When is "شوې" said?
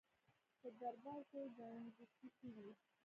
2.37-2.69